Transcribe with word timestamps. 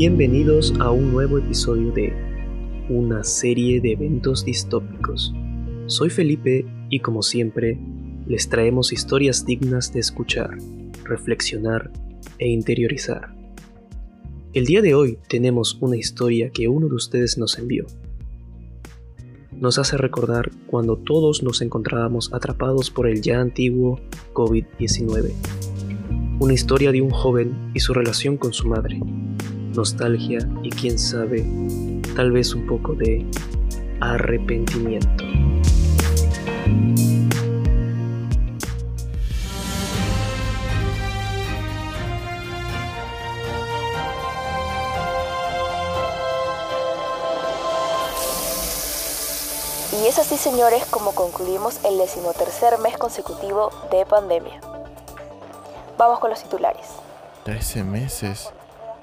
Bienvenidos 0.00 0.72
a 0.78 0.92
un 0.92 1.10
nuevo 1.10 1.38
episodio 1.38 1.90
de 1.90 2.12
una 2.88 3.24
serie 3.24 3.80
de 3.80 3.94
eventos 3.94 4.44
distópicos. 4.44 5.34
Soy 5.86 6.08
Felipe 6.08 6.64
y 6.88 7.00
como 7.00 7.20
siempre 7.20 7.76
les 8.24 8.48
traemos 8.48 8.92
historias 8.92 9.44
dignas 9.44 9.92
de 9.92 9.98
escuchar, 9.98 10.56
reflexionar 11.02 11.90
e 12.38 12.46
interiorizar. 12.46 13.34
El 14.52 14.66
día 14.66 14.82
de 14.82 14.94
hoy 14.94 15.18
tenemos 15.28 15.76
una 15.80 15.96
historia 15.96 16.50
que 16.50 16.68
uno 16.68 16.86
de 16.86 16.94
ustedes 16.94 17.36
nos 17.36 17.58
envió. 17.58 17.84
Nos 19.50 19.80
hace 19.80 19.96
recordar 19.96 20.52
cuando 20.68 20.96
todos 20.96 21.42
nos 21.42 21.60
encontrábamos 21.60 22.32
atrapados 22.32 22.92
por 22.92 23.08
el 23.08 23.20
ya 23.20 23.40
antiguo 23.40 23.98
COVID-19. 24.32 25.32
Una 26.38 26.52
historia 26.52 26.92
de 26.92 27.02
un 27.02 27.10
joven 27.10 27.72
y 27.74 27.80
su 27.80 27.92
relación 27.94 28.36
con 28.36 28.52
su 28.52 28.68
madre. 28.68 29.00
Nostalgia 29.78 30.40
y 30.64 30.70
quién 30.70 30.98
sabe, 30.98 31.46
tal 32.16 32.32
vez 32.32 32.52
un 32.52 32.66
poco 32.66 32.94
de 32.94 33.24
arrepentimiento. 34.00 35.22
Y 49.92 50.06
es 50.08 50.18
así, 50.18 50.36
señores, 50.36 50.84
como 50.86 51.14
concluimos 51.14 51.78
el 51.84 51.98
decimotercer 51.98 52.78
mes 52.78 52.98
consecutivo 52.98 53.70
de 53.92 54.04
pandemia. 54.06 54.60
Vamos 55.96 56.18
con 56.18 56.30
los 56.30 56.42
titulares. 56.42 56.86
13 57.44 57.84
meses. 57.84 58.52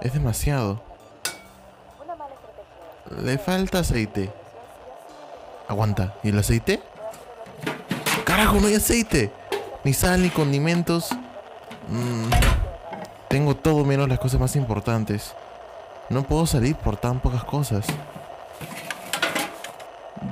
Es 0.00 0.14
demasiado. 0.14 0.80
Le 3.22 3.38
falta 3.38 3.80
aceite. 3.80 4.32
Aguanta. 5.68 6.14
¿Y 6.22 6.30
el 6.30 6.38
aceite? 6.38 6.80
¡Carajo, 8.24 8.60
no 8.60 8.68
hay 8.68 8.76
aceite! 8.76 9.32
Ni 9.84 9.92
sal, 9.92 10.22
ni 10.22 10.30
condimentos. 10.30 11.10
Mm, 11.88 12.30
tengo 13.28 13.56
todo 13.56 13.84
menos 13.84 14.08
las 14.08 14.18
cosas 14.18 14.40
más 14.40 14.56
importantes. 14.56 15.34
No 16.08 16.22
puedo 16.22 16.46
salir 16.46 16.76
por 16.76 16.96
tan 16.96 17.20
pocas 17.20 17.44
cosas. 17.44 17.86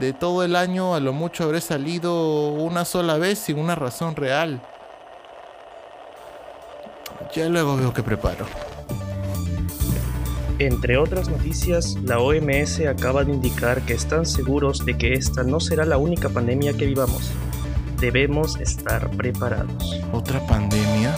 De 0.00 0.12
todo 0.12 0.44
el 0.44 0.56
año 0.56 0.94
a 0.94 1.00
lo 1.00 1.12
mucho 1.12 1.44
habré 1.44 1.60
salido 1.60 2.48
una 2.50 2.84
sola 2.84 3.16
vez 3.16 3.38
sin 3.38 3.58
una 3.58 3.74
razón 3.74 4.16
real. 4.16 4.60
Ya 7.34 7.48
luego 7.48 7.76
veo 7.76 7.92
que 7.92 8.02
preparo. 8.02 8.46
Entre 10.60 10.96
otras 10.96 11.28
noticias, 11.28 11.96
la 12.02 12.18
OMS 12.18 12.80
acaba 12.80 13.22
de 13.22 13.32
indicar 13.32 13.82
que 13.82 13.92
están 13.92 14.26
seguros 14.26 14.84
de 14.84 14.98
que 14.98 15.12
esta 15.12 15.44
no 15.44 15.60
será 15.60 15.84
la 15.84 15.98
única 15.98 16.28
pandemia 16.28 16.72
que 16.72 16.86
vivamos. 16.86 17.30
Debemos 18.00 18.56
estar 18.56 19.08
preparados. 19.12 20.00
¿Otra 20.12 20.44
pandemia? 20.48 21.14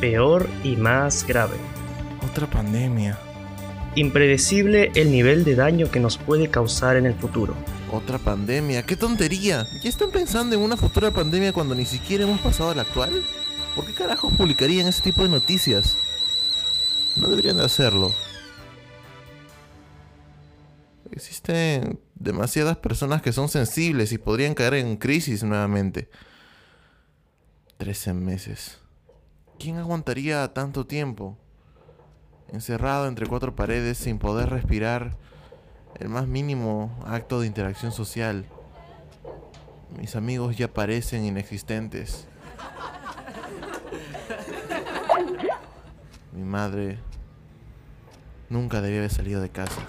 Peor 0.00 0.48
y 0.64 0.74
más 0.74 1.24
grave. 1.28 1.54
Otra 2.28 2.50
pandemia. 2.50 3.16
Impredecible 3.94 4.90
el 4.96 5.12
nivel 5.12 5.44
de 5.44 5.54
daño 5.54 5.92
que 5.92 6.00
nos 6.00 6.18
puede 6.18 6.50
causar 6.50 6.96
en 6.96 7.06
el 7.06 7.14
futuro. 7.14 7.54
Otra 7.92 8.18
pandemia. 8.18 8.82
¡Qué 8.82 8.96
tontería! 8.96 9.64
¿Ya 9.80 9.88
están 9.88 10.10
pensando 10.10 10.56
en 10.56 10.62
una 10.62 10.76
futura 10.76 11.12
pandemia 11.12 11.52
cuando 11.52 11.76
ni 11.76 11.84
siquiera 11.84 12.24
hemos 12.24 12.40
pasado 12.40 12.70
a 12.70 12.74
la 12.74 12.82
actual? 12.82 13.22
¿Por 13.76 13.86
qué 13.86 13.92
carajos 13.92 14.32
publicarían 14.32 14.88
ese 14.88 15.02
tipo 15.02 15.22
de 15.22 15.28
noticias? 15.28 15.96
No 17.16 17.28
deberían 17.28 17.56
de 17.56 17.64
hacerlo. 17.64 18.12
Existen 21.12 22.00
demasiadas 22.16 22.76
personas 22.76 23.22
que 23.22 23.32
son 23.32 23.48
sensibles 23.48 24.10
y 24.12 24.18
podrían 24.18 24.54
caer 24.54 24.74
en 24.74 24.96
crisis 24.96 25.44
nuevamente. 25.44 26.08
13 27.76 28.14
meses. 28.14 28.78
¿Quién 29.58 29.78
aguantaría 29.78 30.52
tanto 30.52 30.86
tiempo? 30.86 31.38
Encerrado 32.52 33.06
entre 33.06 33.26
cuatro 33.26 33.54
paredes 33.54 33.98
sin 33.98 34.18
poder 34.18 34.50
respirar 34.50 35.16
el 36.00 36.08
más 36.08 36.26
mínimo 36.26 36.98
acto 37.06 37.40
de 37.40 37.46
interacción 37.46 37.92
social. 37.92 38.46
Mis 39.96 40.16
amigos 40.16 40.56
ya 40.56 40.72
parecen 40.72 41.24
inexistentes. 41.24 42.26
Mi 46.34 46.42
madre 46.42 46.98
nunca 48.48 48.80
debía 48.80 48.98
haber 48.98 49.12
salido 49.12 49.40
de 49.40 49.50
casa. 49.50 49.80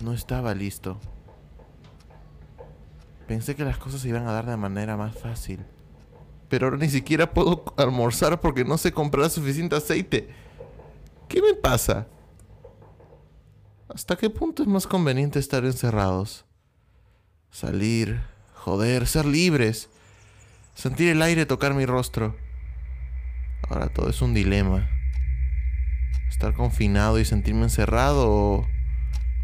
No 0.00 0.12
estaba 0.12 0.52
listo. 0.52 0.98
Pensé 3.28 3.54
que 3.54 3.64
las 3.64 3.78
cosas 3.78 4.00
se 4.00 4.08
iban 4.08 4.26
a 4.26 4.32
dar 4.32 4.46
de 4.46 4.56
manera 4.56 4.96
más 4.96 5.16
fácil. 5.16 5.60
Pero 6.48 6.66
ahora 6.66 6.78
ni 6.78 6.88
siquiera 6.88 7.32
puedo 7.32 7.62
almorzar 7.76 8.40
porque 8.40 8.64
no 8.64 8.76
sé 8.78 8.92
comprar 8.92 9.30
suficiente 9.30 9.76
aceite. 9.76 10.28
¿Qué 11.28 11.40
me 11.40 11.54
pasa? 11.54 12.08
¿Hasta 13.88 14.16
qué 14.16 14.28
punto 14.28 14.64
es 14.64 14.68
más 14.68 14.88
conveniente 14.88 15.38
estar 15.38 15.64
encerrados? 15.64 16.44
Salir, 17.52 18.22
joder, 18.54 19.06
ser 19.06 19.26
libres. 19.26 19.88
Sentir 20.74 21.10
el 21.10 21.22
aire 21.22 21.46
tocar 21.46 21.74
mi 21.74 21.86
rostro. 21.86 22.34
Ahora 23.68 23.86
todo 23.86 24.10
es 24.10 24.20
un 24.20 24.34
dilema. 24.34 24.88
Estar 26.42 26.56
confinado 26.56 27.20
y 27.20 27.24
sentirme 27.24 27.62
encerrado 27.62 28.28
o 28.28 28.66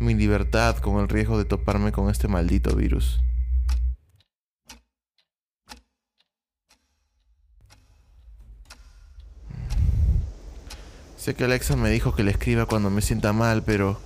mi 0.01 0.15
libertad 0.15 0.79
con 0.79 0.99
el 0.99 1.09
riesgo 1.09 1.39
de 1.39 1.45
toparme 1.45 1.93
con 1.93 2.11
este 2.11 2.27
maldito 2.27 2.75
virus. 2.75 3.21
Sé 11.17 11.37
que 11.37 11.45
Alexa 11.45 11.77
me 11.77 11.89
dijo 11.89 12.17
que 12.17 12.25
le 12.25 12.33
escriba 12.33 12.67
cuando 12.67 12.91
me 12.91 13.01
sienta 13.01 13.33
mal, 13.33 13.63
pero 13.63 14.01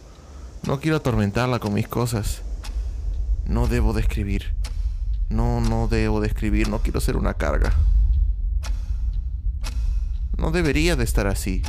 no 0.66 0.78
quiero 0.78 0.98
atormentarla 0.98 1.60
con 1.60 1.72
mis 1.72 1.88
cosas. 1.88 2.42
No 3.46 3.68
debo 3.68 3.94
de 3.94 4.02
escribir. 4.02 4.52
No, 5.30 5.62
no 5.62 5.88
debo 5.88 6.20
de 6.20 6.26
escribir, 6.26 6.68
no 6.68 6.80
quiero 6.80 7.00
ser 7.00 7.16
una 7.16 7.32
carga. 7.32 7.72
No 10.36 10.50
debería 10.50 10.94
de 10.94 11.04
estar 11.04 11.26
así. 11.26 11.62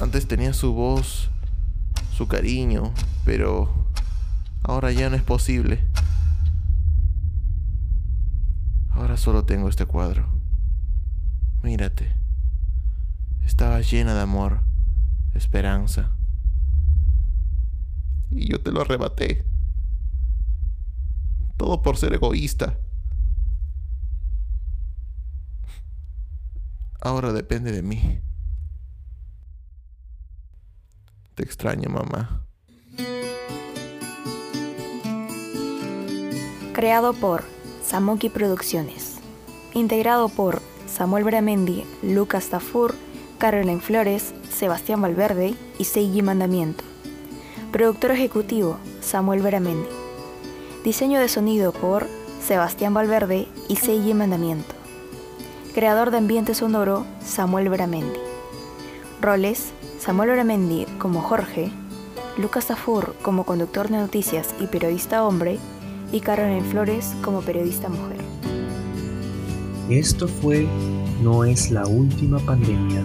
Antes 0.00 0.26
tenía 0.26 0.52
su 0.52 0.72
voz, 0.72 1.30
su 2.16 2.26
cariño, 2.26 2.92
pero 3.24 3.72
ahora 4.62 4.90
ya 4.90 5.08
no 5.08 5.16
es 5.16 5.22
posible. 5.22 5.86
Ahora 8.90 9.16
solo 9.16 9.44
tengo 9.44 9.68
este 9.68 9.86
cuadro. 9.86 10.28
Mírate. 11.62 12.16
Estaba 13.44 13.80
llena 13.80 14.14
de 14.14 14.20
amor, 14.20 14.62
esperanza. 15.32 16.10
Y 18.30 18.50
yo 18.50 18.60
te 18.60 18.72
lo 18.72 18.80
arrebaté. 18.80 19.44
Todo 21.56 21.82
por 21.82 21.96
ser 21.96 22.14
egoísta. 22.14 22.78
Ahora 27.00 27.32
depende 27.32 27.70
de 27.70 27.82
mí. 27.82 28.20
Te 31.44 31.50
extraño, 31.50 31.90
mamá. 31.90 32.40
Creado 36.72 37.12
por 37.12 37.44
Samoki 37.84 38.30
Producciones. 38.30 39.16
Integrado 39.74 40.30
por 40.30 40.62
Samuel 40.86 41.24
Bramendi, 41.24 41.84
Lucas 42.02 42.46
Tafur, 42.46 42.94
Caroline 43.36 43.82
Flores, 43.82 44.32
Sebastián 44.50 45.02
Valverde 45.02 45.52
y 45.78 45.84
Seiji 45.84 46.22
Mandamiento. 46.22 46.82
Productor 47.72 48.12
ejecutivo, 48.12 48.78
Samuel 49.02 49.42
Bramendi. 49.42 49.90
Diseño 50.82 51.20
de 51.20 51.28
sonido 51.28 51.72
por 51.72 52.06
Sebastián 52.40 52.94
Valverde 52.94 53.48
y 53.68 53.76
Seiji 53.76 54.14
Mandamiento. 54.14 54.74
Creador 55.74 56.10
de 56.10 56.16
ambiente 56.16 56.54
sonoro, 56.54 57.04
Samuel 57.22 57.68
Bramendi. 57.68 58.18
Roles, 59.20 59.74
Samuel 60.04 60.32
Bramendi 60.32 60.84
como 60.98 61.22
Jorge, 61.22 61.70
Lucas 62.36 62.66
Tafur 62.66 63.14
como 63.22 63.44
conductor 63.44 63.88
de 63.88 63.96
noticias 63.96 64.54
y 64.60 64.66
periodista 64.66 65.24
hombre, 65.24 65.58
y 66.12 66.20
Caroline 66.20 66.60
Flores 66.60 67.14
como 67.22 67.40
periodista 67.40 67.88
mujer. 67.88 68.18
Esto 69.88 70.28
fue 70.28 70.68
No 71.22 71.44
es 71.44 71.70
la 71.70 71.86
última 71.86 72.38
pandemia 72.40 73.02